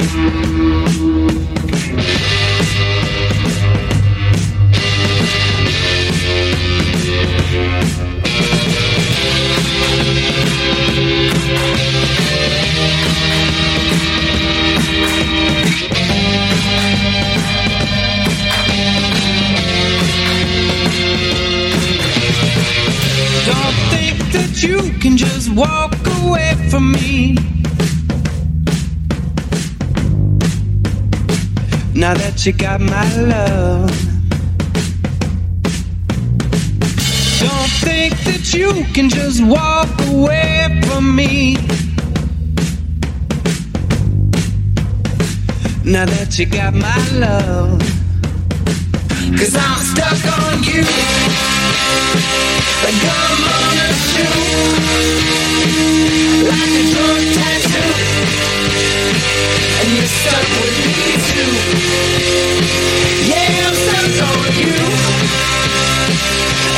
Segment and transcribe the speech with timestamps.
[0.00, 0.08] Don't
[23.90, 27.36] think that you can just walk away from me.
[32.00, 33.90] Now that you got my love.
[37.38, 41.56] Don't think that you can just walk away from me.
[45.84, 47.78] Now that you got my love.
[49.36, 50.80] Cause I'm stuck on you.
[52.80, 54.40] Like gum on a shoe.
[56.48, 58.59] Like a drunk tattoo.
[59.80, 61.52] And you're stuck with me too.
[63.30, 64.78] Yeah, I'm stuck on you.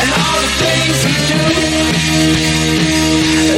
[0.00, 1.42] And all the things you do.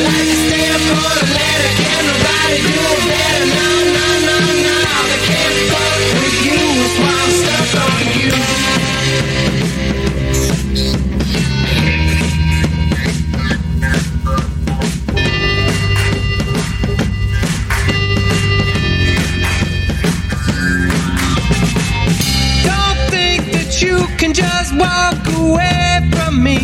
[0.04, 1.70] Like a stamp on a letter.
[1.80, 3.46] Can nobody do better?
[3.56, 4.23] No, no, no.
[24.84, 26.58] Walk away from me.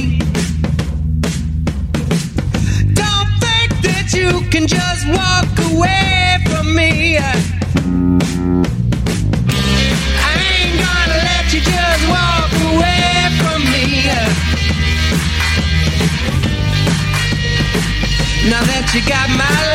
[3.00, 7.18] Don't think that you can just walk away from me.
[10.30, 13.10] I ain't gonna let you just walk away
[13.40, 13.86] from me.
[18.50, 19.69] Now that you got my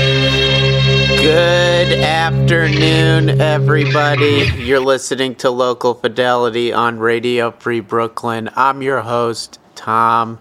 [1.21, 4.49] Good afternoon, everybody.
[4.57, 8.49] You're listening to Local Fidelity on Radio Free Brooklyn.
[8.55, 10.39] I'm your host, Tom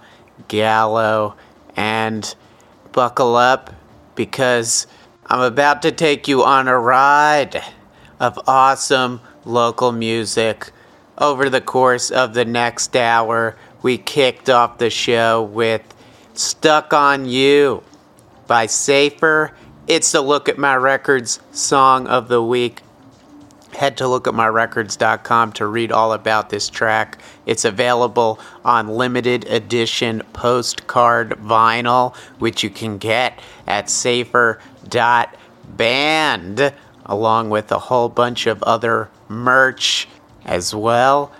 [0.48, 1.36] Gallo,
[1.76, 2.34] and
[2.92, 3.74] buckle up
[4.14, 4.86] because
[5.26, 7.62] I'm about to take you on a ride
[8.18, 10.72] of awesome local music.
[11.18, 15.82] Over the course of the next hour, we kicked off the show with
[16.32, 17.82] Stuck on You
[18.46, 19.52] by Safer.
[19.90, 22.82] It's the Look at My Records song of the week.
[23.72, 27.18] Head to lookatmyrecords.com to read all about this track.
[27.44, 34.62] It's available on limited edition postcard vinyl, which you can get at safer.band,
[37.06, 40.06] along with a whole bunch of other merch
[40.44, 41.32] as well.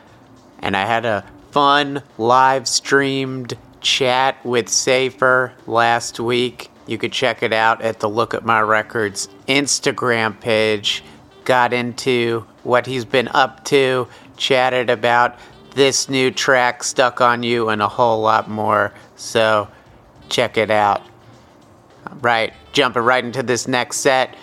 [0.58, 6.69] And I had a fun live streamed chat with Safer last week.
[6.86, 11.04] You could check it out at the Look at My Records Instagram page.
[11.44, 15.38] Got into what he's been up to, chatted about
[15.74, 18.92] this new track, Stuck on You, and a whole lot more.
[19.16, 19.68] So
[20.28, 21.02] check it out.
[22.20, 24.36] Right, jumping right into this next set.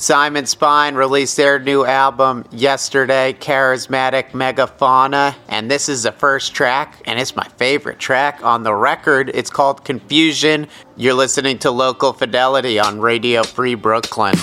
[0.00, 7.02] Simon Spine released their new album yesterday, Charismatic Megafauna, and this is the first track,
[7.04, 9.30] and it's my favorite track on the record.
[9.34, 10.68] It's called Confusion.
[10.96, 14.36] You're listening to Local Fidelity on Radio Free Brooklyn.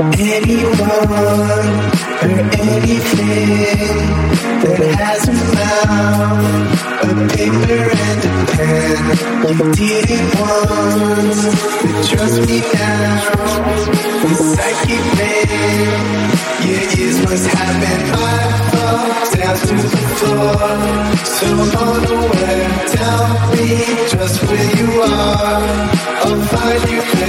[0.00, 1.12] anyone
[2.20, 4.00] or anything
[4.62, 9.02] that has a mouth, a paper and a pen.
[9.58, 11.40] You did it once,
[11.82, 13.20] but trust me now,
[14.24, 16.28] the psychic man,
[16.64, 18.40] your ears must have been my
[18.72, 20.60] thoughts down to the floor.
[21.28, 23.68] So unaware, tell me
[24.08, 25.60] just where you are,
[26.24, 27.19] I'll find you.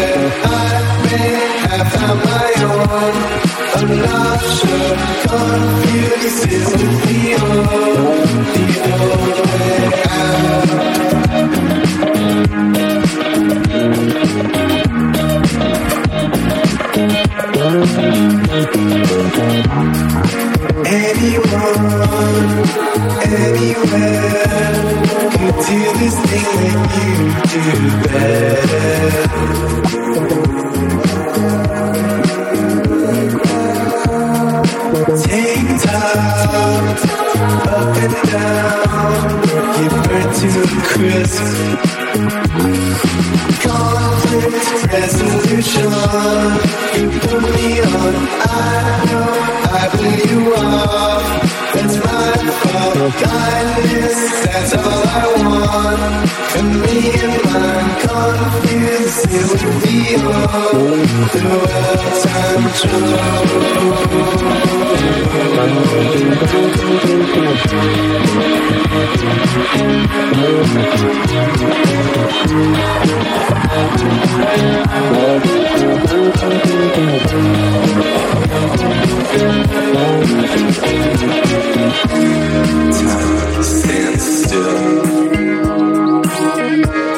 [23.31, 24.21] Anywhere
[25.31, 27.15] could do this thing that you
[27.49, 27.63] do
[28.07, 29.70] better.
[41.11, 41.43] A crisp.
[43.63, 45.91] Conflict resolution,
[46.95, 48.13] you put me on.
[48.41, 49.31] I know
[49.71, 49.87] I
[50.29, 51.23] you off.
[51.73, 52.31] That's my.
[53.01, 56.01] Kindness, that's all I want.
[56.57, 57.35] And me and
[58.07, 59.23] confused,
[60.23, 60.95] all
[61.31, 62.65] throughout time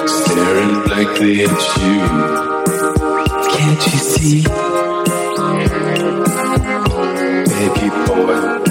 [0.07, 1.99] staring blankly at you.
[3.49, 4.92] Can't you see?
[7.89, 8.63] Boy,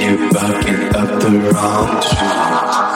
[0.00, 2.87] you're barking up the wrong tree.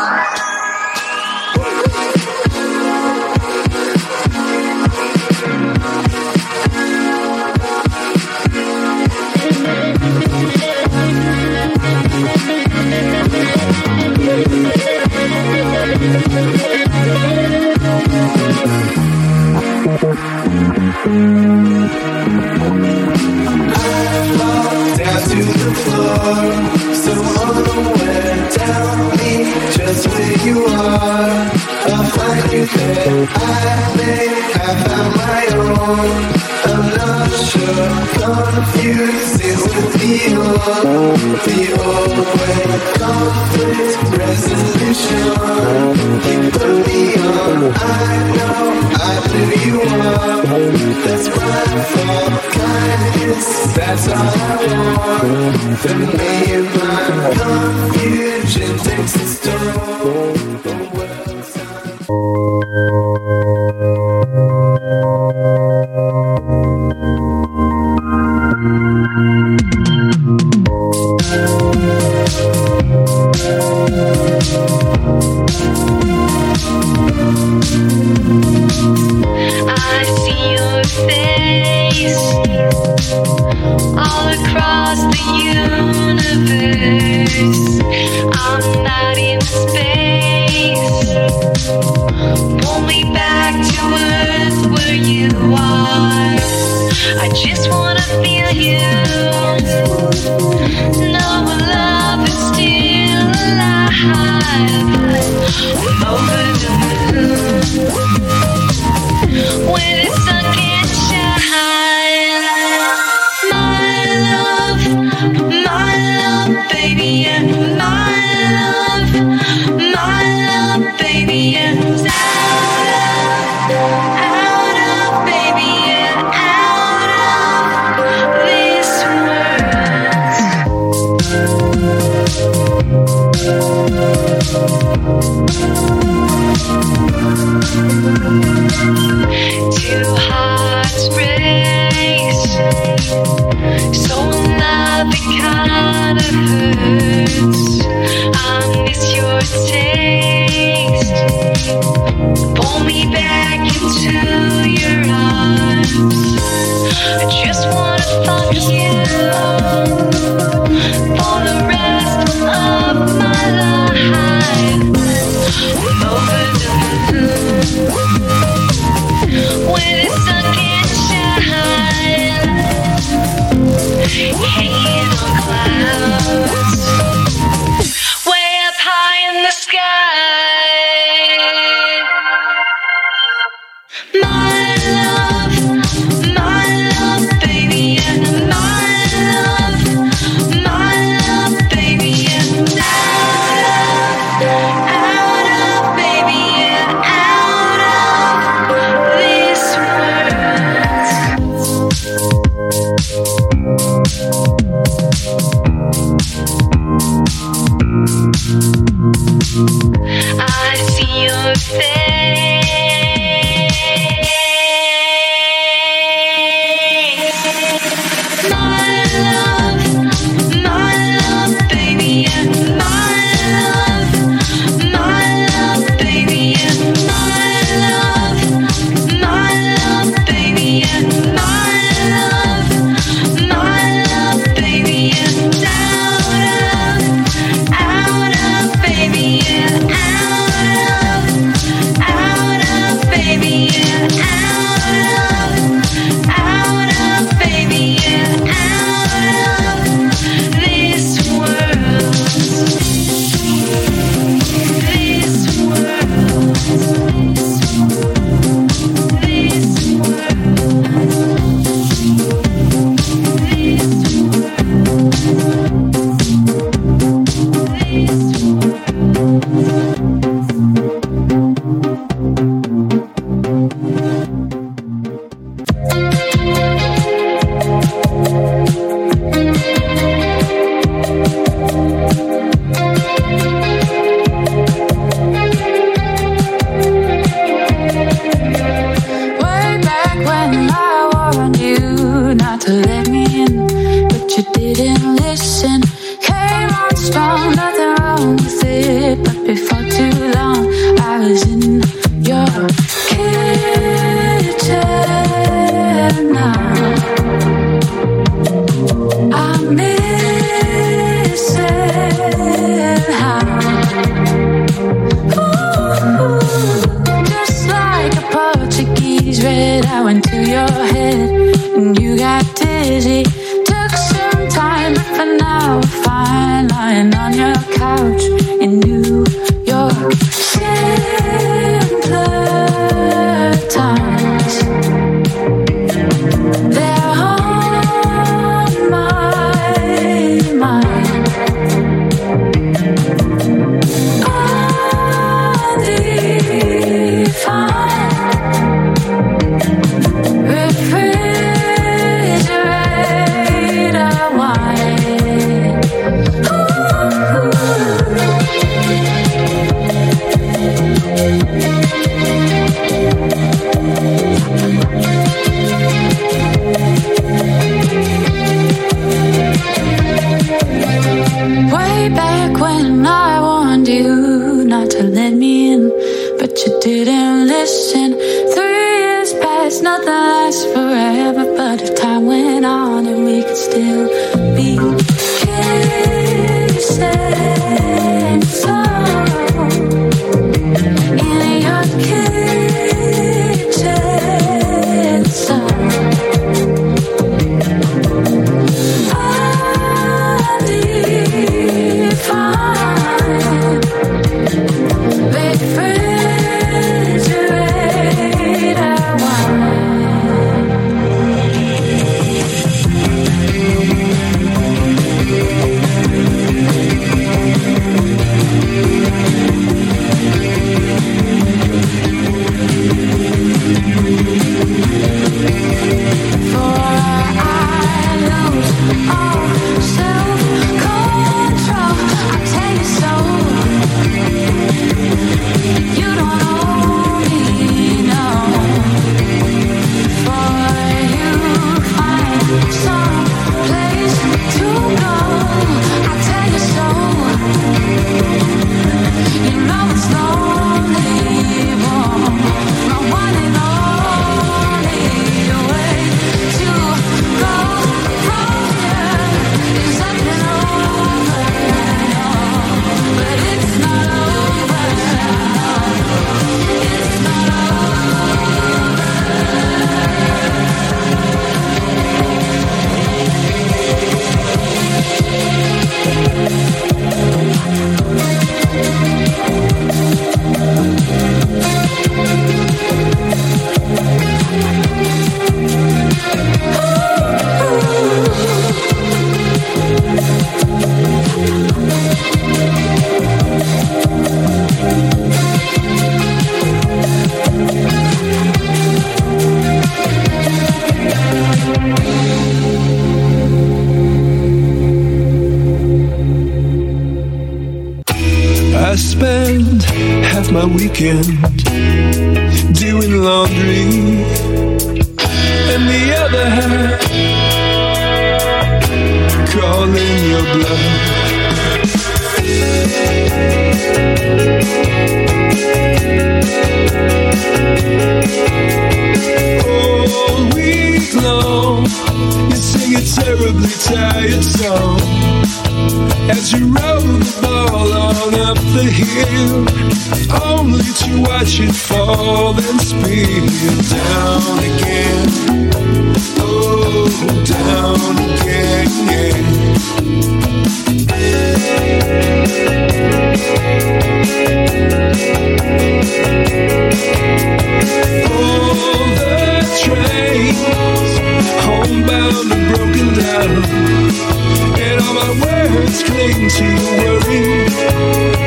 [566.05, 566.65] Cling to
[567.03, 567.67] your worry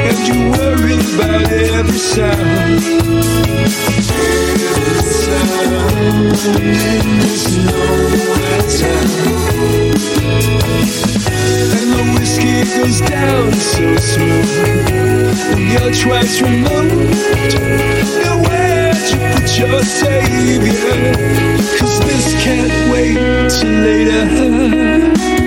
[0.08, 2.82] And you worry about every sound.
[4.76, 5.66] Every sound
[6.60, 9.56] in this nowhere town
[11.76, 15.40] And the whiskey goes down so smooth.
[15.54, 17.54] And you're twice removed.
[18.24, 20.98] Nowhere to put your savior?
[21.80, 23.18] Cause this can't wait
[23.50, 25.45] till later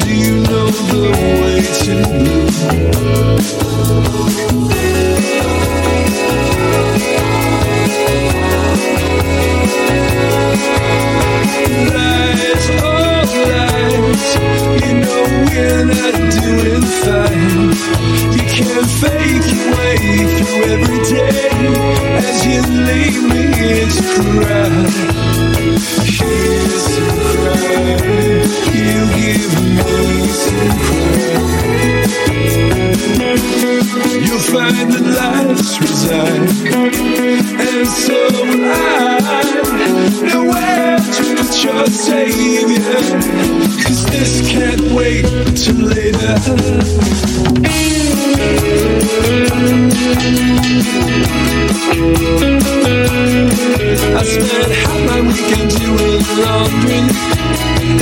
[0.00, 2.40] Do you know the way to blue?
[28.72, 30.80] You give me some.
[32.90, 39.20] You'll find that life's reside, and so will I.
[40.26, 42.98] Nowhere to put your savior,
[43.82, 45.24] cause this can't wait
[45.54, 46.34] till later.
[54.12, 57.02] I spent half my weekend doing laundry,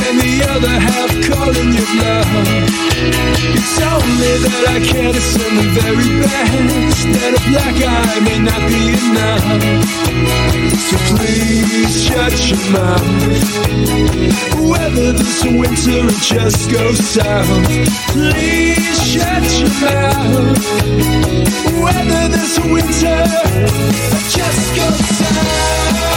[0.06, 2.87] and the other half calling you love.
[3.54, 7.06] It's only that I can't assume the very best.
[7.14, 10.18] That a black eye may not be enough.
[10.88, 13.02] So please shut your mouth
[14.70, 17.48] Whether this winter or just go south
[18.12, 20.58] Please shut your mouth.
[21.82, 23.20] Whether this winter
[23.62, 26.07] or just go south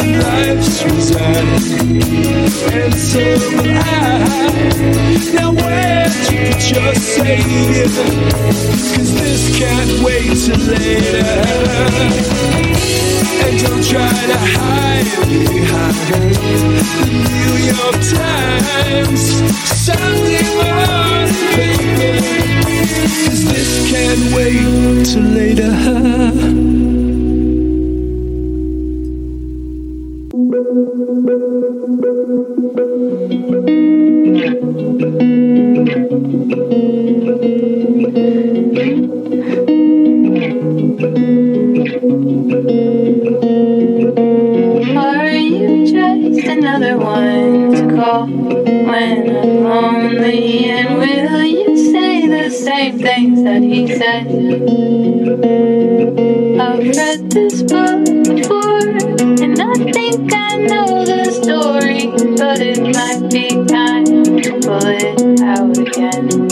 [0.00, 1.44] that life's reside
[2.72, 4.20] And so I
[5.34, 7.88] Now where to put your savior
[8.96, 11.26] Cause this can't wait till later
[13.44, 16.34] And don't try to hide behind
[16.96, 19.22] The New York Times
[19.84, 22.14] Sunday morning paper
[23.26, 26.99] Cause this can't wait till later
[63.90, 64.04] time
[64.62, 66.49] pull it out again.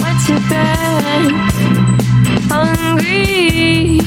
[0.00, 1.32] What's your bed?
[2.50, 4.00] Hungry.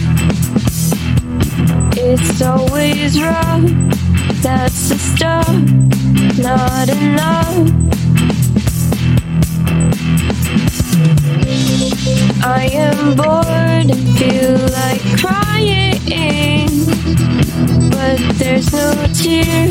[1.98, 3.62] It's always rough.
[4.42, 5.50] That's the stuff.
[6.38, 7.86] Not enough.
[12.48, 16.86] I am bored feel like crying in,
[17.92, 19.68] but there's no tear,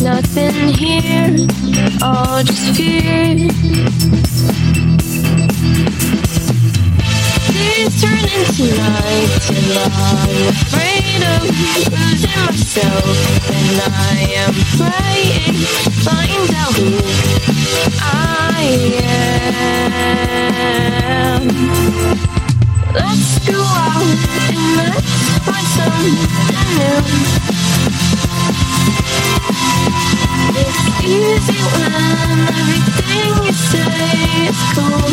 [0.00, 1.46] nothing here,
[2.02, 3.36] all just fear.
[7.52, 13.16] Days turn into nights, and I'm afraid of losing myself,
[13.50, 15.56] and I am praying,
[16.02, 16.90] find out who
[18.00, 18.62] I
[19.04, 19.22] am.
[22.94, 25.12] Let's go out and let's
[25.46, 26.16] find something
[26.76, 27.00] new.
[30.60, 31.92] It's easy when
[32.52, 35.12] everything you say is cool.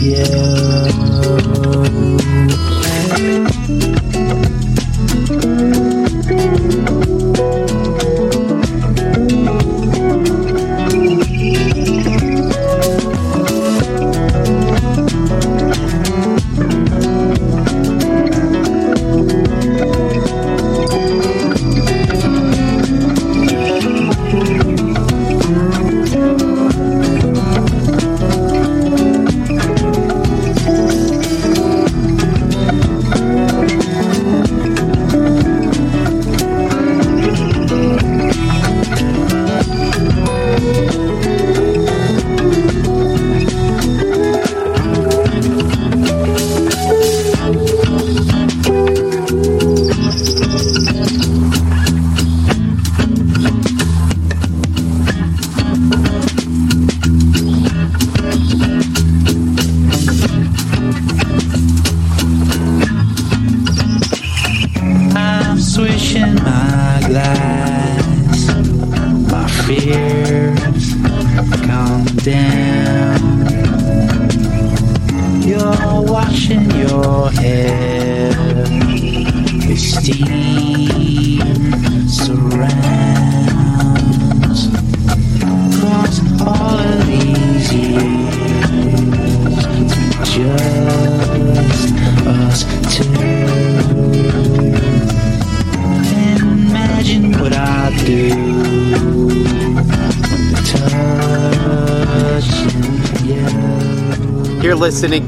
[0.00, 0.79] you.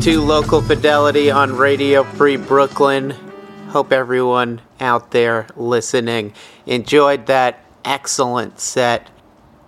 [0.02, 3.12] To Local Fidelity on Radio Free Brooklyn.
[3.68, 6.34] Hope everyone out there listening
[6.66, 9.10] enjoyed that excellent set.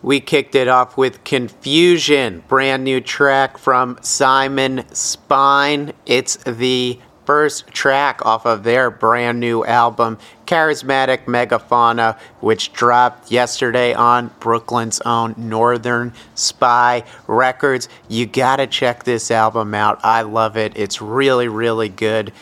[0.02, 5.92] We kicked it off with Confusion, brand new track from Psymon Spine.
[6.04, 13.94] It's the first track off of their brand new album, Charismatic Megafauna, which dropped yesterday
[13.94, 17.88] on Brooklyn's own Northern Spy Records.
[18.08, 20.00] You gotta check this album out.
[20.04, 20.72] I love it.
[20.76, 22.32] It's really, really good.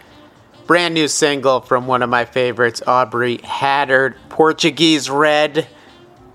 [0.68, 5.68] brand new single from one of my favorites, Aubrey Haddard, Portuguese Red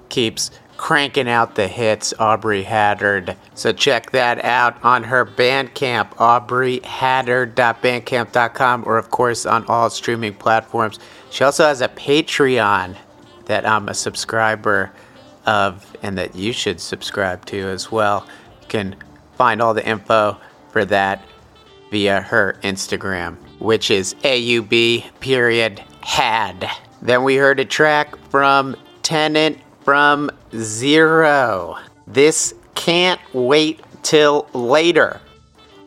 [0.08, 3.36] keeps cranking out the hits, Aubrey Haddard.
[3.54, 10.98] So check that out on her Bandcamp, aubreyhaddard.bandcamp.com, or of course on all streaming platforms.
[11.30, 12.96] She also has a Patreon
[13.44, 14.90] that I'm a subscriber
[15.44, 18.26] of and that you should subscribe to as well.
[18.70, 18.96] Can
[19.36, 20.38] find all the info
[20.70, 21.24] for that
[21.90, 26.70] via her Instagram, which is AUB period had.
[27.02, 31.78] Then we heard a track from Tenant from Zero.
[32.06, 35.20] This can't wait till later.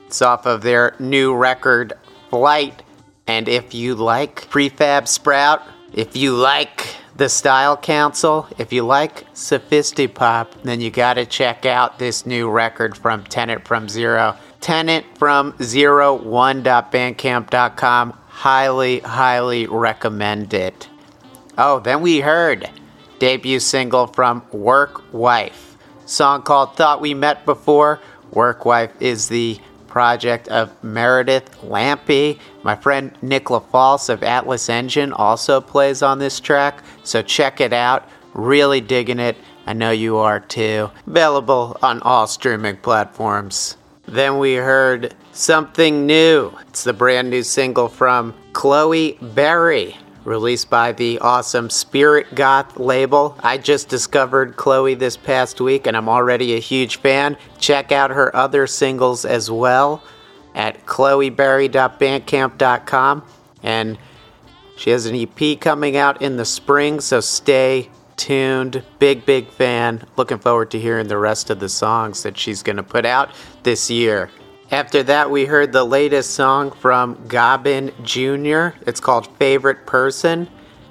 [0.08, 1.94] It's off of their new record,
[2.30, 2.84] Flight.
[3.28, 5.62] And if you like Prefab Sprout,
[5.94, 12.00] if you like the Style Council, if you like Sophistipop, then you gotta check out
[12.00, 14.36] this new record from Tenant from Zero.
[14.62, 18.12] Tenant from Zero One.bandcamp.com.
[18.28, 20.90] Highly, highly recommend it.
[21.58, 22.70] Oh, then we heard
[23.20, 25.78] debut single from Work Wife.
[26.06, 28.00] Song called Thought We Met Before.
[28.32, 29.60] Work Wife is the
[29.94, 32.40] project of Meredith Lampy.
[32.64, 37.74] My friend Nick LaFalce of Atlas Engine also plays on this track, so check it
[37.74, 38.10] out.
[38.34, 39.38] Really digging it.
[39.68, 40.90] I know you are too.
[41.06, 43.78] Available on all streaming platforms.
[44.08, 46.52] Then we heard Something New.
[46.70, 53.38] It's the brand new single from Chloe Berry, released by the awesome Spirit Goth label.
[53.42, 57.38] I just discovered Chloe this past week and I'm already a huge fan.
[57.60, 60.04] Check out her other singles as well
[60.56, 63.24] at chloeberry.bandcamp.com.
[63.64, 63.98] And
[64.76, 68.84] she has an EP coming out in the spring, so stay tuned.
[69.00, 70.06] Big, big fan.
[70.18, 73.32] Looking forward to hearing the rest of the songs that she's going to put out
[73.64, 74.30] this year.
[74.72, 78.70] After that, we heard the latest song from Gobbin Jr.
[78.88, 80.50] It's called Favorite Person.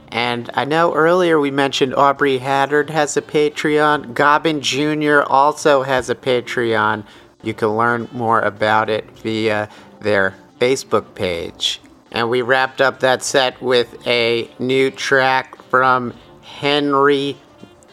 [0.08, 4.12] And I know earlier we mentioned Aubrey Haddard has a Patreon.
[4.12, 5.22] Gobbin Jr.
[5.22, 7.04] also has a Patreon.
[7.42, 9.68] You can learn more about it via
[10.00, 11.80] their Facebook page.
[12.12, 16.12] And we wrapped up that set with a new track from
[16.42, 17.38] Henry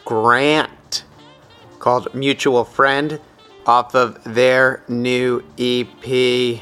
[0.03, 1.05] Grant
[1.79, 3.19] called Mutual Friend
[3.69, 6.59] off of their new EP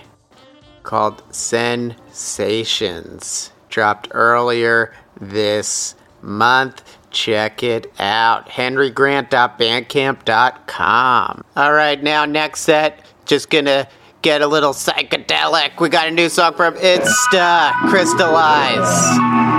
[0.83, 3.53] called Sensations.
[3.69, 6.97] Dropped earlier this month.
[7.09, 8.49] Check it out.
[8.49, 11.43] henrygrant.bandcamp.com.
[11.55, 13.87] All right, now next set, just gonna
[14.21, 15.79] get a little psychedelic.
[15.79, 19.56] We got a new song from Insta, Crystallize.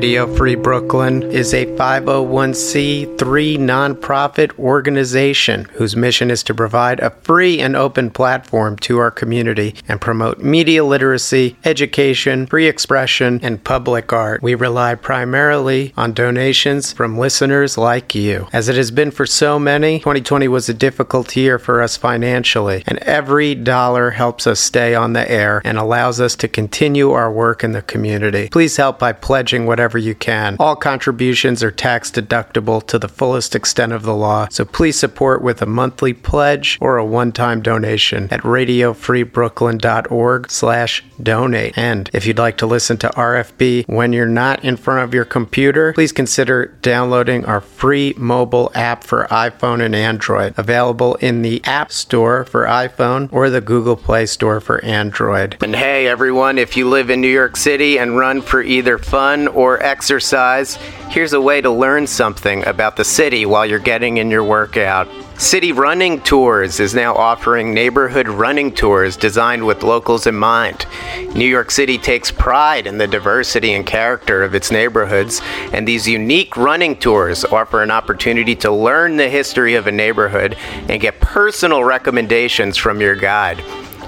[0.00, 7.60] Radio Free Brooklyn is a 501c3 nonprofit organization whose mission is to provide a free
[7.60, 14.10] and open platform to our community and promote media literacy, education, free expression, and public
[14.10, 14.42] art.
[14.42, 18.48] We rely primarily on donations from listeners like you.
[18.54, 22.84] As it has been for so many, 2020 was a difficult year for us financially,
[22.86, 27.30] and every dollar helps us stay on the air and allows us to continue our
[27.30, 28.48] work in the community.
[28.48, 30.56] Please help by pledging whatever you can.
[30.58, 35.42] All contributions are tax deductible to the fullest extent of the law, so please support
[35.42, 41.76] with a monthly pledge or a one-time donation at radiofreebrooklyn.org slash donate.
[41.76, 45.24] And if you'd like to listen to RFB when you're not in front of your
[45.24, 51.62] computer, please consider downloading our free mobile app for iPhone and Android, available in the
[51.64, 55.56] App Store for iPhone or the Google Play Store for Android.
[55.62, 59.48] And hey everyone, if you live in New York City and run for either fun
[59.48, 60.76] or exercise,
[61.08, 65.08] here's a way to learn something about the city while you're getting in your workout.
[65.40, 70.84] City Running Tours is now offering neighborhood running tours designed with locals in mind.
[71.34, 75.40] New York City takes pride in the diversity and character of its neighborhoods,
[75.72, 80.58] and these unique running tours offer an opportunity to learn the history of a neighborhood
[80.88, 83.64] and get personal recommendations from your guide.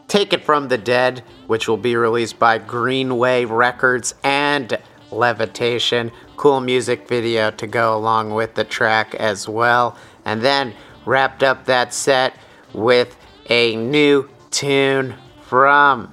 [0.08, 4.78] Take It From the Dead, which will be released by Greenway Records and
[5.10, 6.10] Levitation.
[6.38, 9.98] Cool music video to go along with the track as well.
[10.24, 10.72] And then
[11.04, 12.36] wrapped up that set
[12.72, 13.18] with
[13.50, 16.10] a new tune from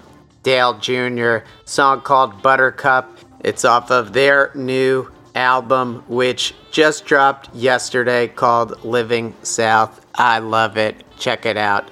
[0.47, 3.17] Dale Jr., song called Buttercup.
[3.41, 10.05] It's off of their new album, which just dropped yesterday called Living South.
[10.15, 11.03] I love it.
[11.17, 11.91] Check it out.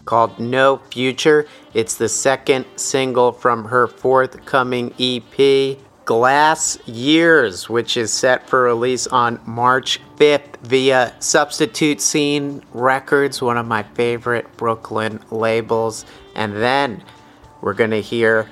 [0.07, 1.47] called No Future.
[1.75, 9.07] It's the second single from her forthcoming EP, Glass Years, which is set for release
[9.07, 16.07] on March 5th via Substitute Scene Records, one of my favorite Brooklyn labels.
[16.35, 17.03] And then
[17.61, 18.49] we're going to hear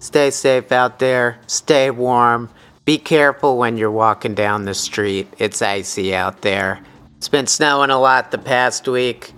[0.00, 1.38] Stay safe out there.
[1.46, 2.50] Stay warm.
[2.84, 5.32] Be careful when you're walking down the street.
[5.38, 6.80] It's icy out there.
[7.16, 9.32] It's been snowing a lot the past week.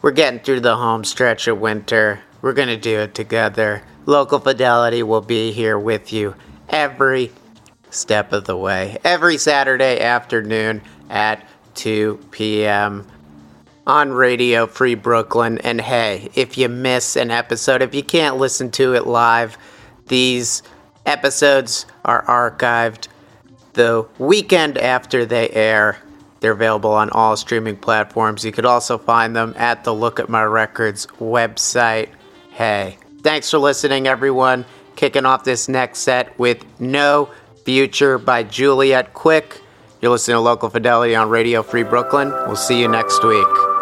[0.00, 2.20] We're getting through the home stretch of winter.
[2.40, 3.82] We're going to do it together.
[4.06, 6.34] Local Fidelity will be here with you
[6.70, 7.30] every
[7.90, 13.06] step of the way, every Saturday afternoon at 2 p.m.
[13.86, 15.58] on Radio Free Brooklyn.
[15.58, 19.58] And hey, if you miss an episode, if you can't listen to it live,
[20.08, 20.62] these
[21.06, 23.08] episodes are archived
[23.74, 25.98] the weekend after they air.
[26.40, 28.44] They're available on all streaming platforms.
[28.44, 32.08] You could also find them at the Look at My Records website.
[32.50, 34.64] Hey, thanks for listening, everyone.
[34.96, 37.30] Kicking off this next set with No
[37.64, 39.60] Future by Juliet Quick.
[40.00, 42.30] You're listening to Local Fidelity on Radio Free Brooklyn.
[42.30, 43.73] We'll see you next week.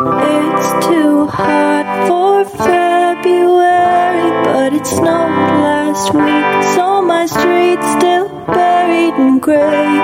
[0.00, 9.14] It's too hot for February, but it snowed last week, so my street's still buried
[9.14, 9.98] in gray.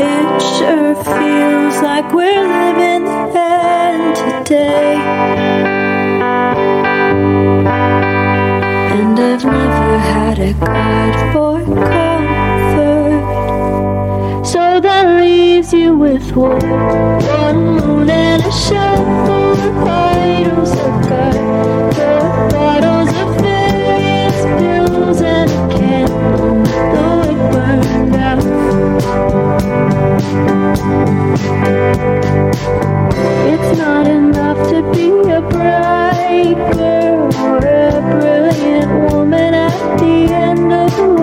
[0.00, 4.94] It sure feels like we're living the end today.
[8.96, 12.09] And I've never had a God for.
[15.60, 21.94] Leaves you with one, one moon and a shovel of items of God.
[21.94, 28.38] Four bottles of various pills and a candle, though it burned out.
[33.52, 40.72] It's not enough to be a bright girl or a brilliant woman at the end
[40.72, 41.19] of the world.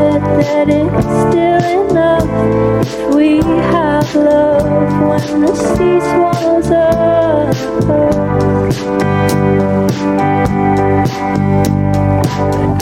[0.00, 2.30] Said that it's still enough
[2.80, 3.28] if we
[3.72, 7.58] have love when the sea swallows us.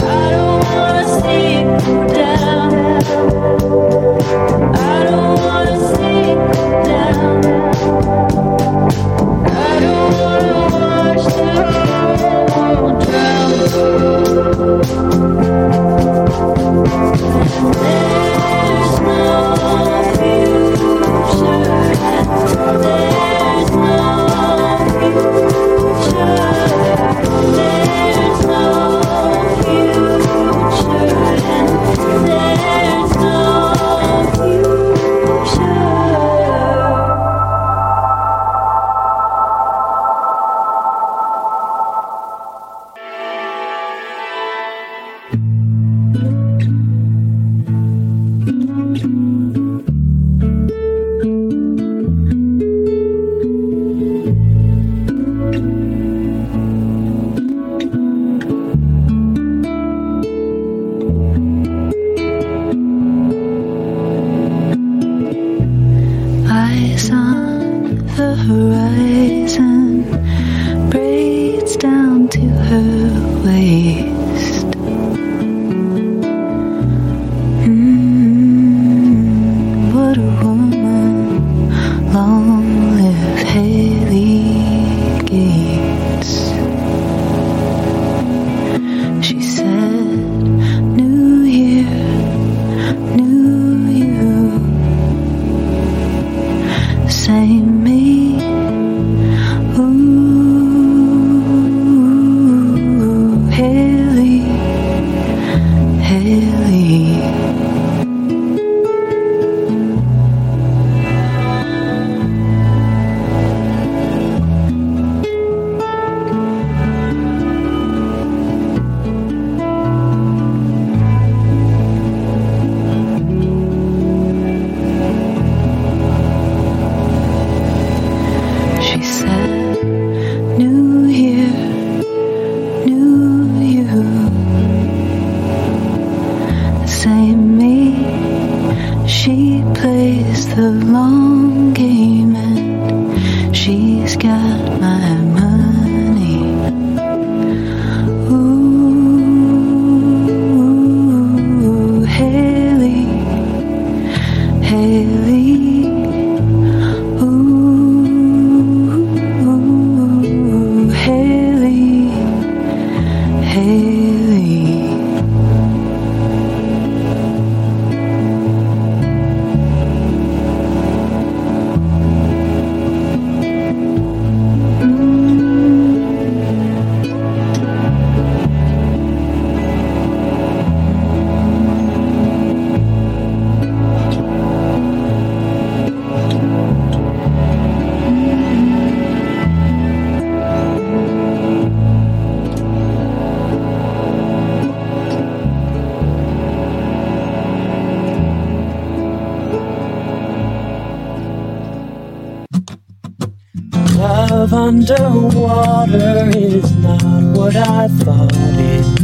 [0.01, 0.03] I
[0.35, 2.71] don't wanna see it go down.
[4.75, 4.77] I
[5.09, 7.45] don't wanna see it go down.
[9.67, 11.53] I don't wanna watch the
[12.55, 13.59] world drown.
[16.99, 17.15] There's
[19.01, 20.03] no
[22.43, 22.58] future.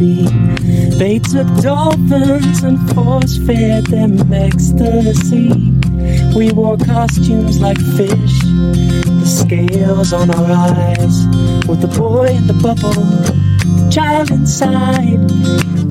[0.00, 0.98] It'd.
[0.98, 5.50] They took dolphins and force fed them ecstasy.
[6.36, 11.26] We wore costumes like fish, the scales on our eyes,
[11.68, 15.30] with the boy in the bubble, child inside.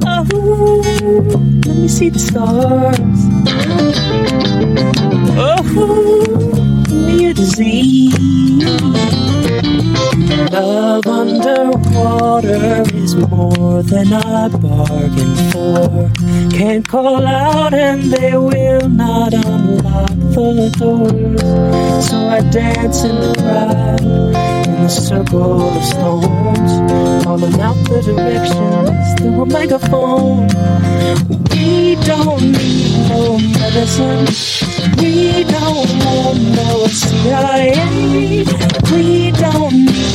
[0.06, 0.26] Oh,
[1.66, 3.20] let me see the stars.
[5.36, 5.64] Oh,
[6.90, 8.14] me a disease.
[10.52, 16.12] Love underwater is more than I bargained for.
[16.56, 22.08] Can't call out and they will not unlock the doors.
[22.08, 24.02] So I dance in the crowd
[24.68, 26.72] in the circle of storms,
[27.24, 30.48] calling out the directions through a megaphone.
[31.52, 34.26] We don't need no medicine.
[35.00, 37.74] We don't want no CIA.
[38.92, 40.13] We don't need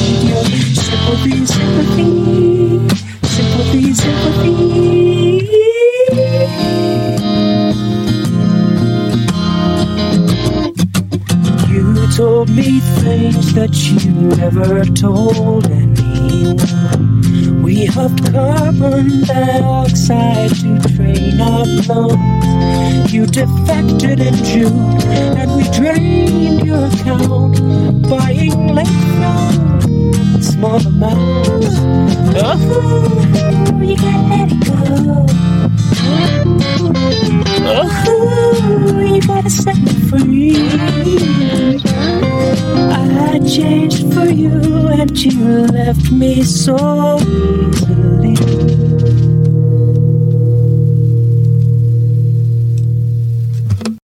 [1.09, 2.88] sympathy, sympathy,
[3.24, 4.52] sympathy, sympathy.
[11.72, 17.22] You told me things that you never told anyone.
[17.62, 23.12] We have carbon dioxide to drain our lungs.
[23.12, 25.00] You defected in June,
[25.38, 29.09] and we drained your account, buying late
[30.43, 31.76] small amounts.
[32.41, 32.59] Oh,
[33.82, 35.26] you gotta let it go.
[37.70, 40.57] Oh, you gotta set me free.
[42.91, 44.53] I changed for you,
[44.89, 48.88] and you left me so easily.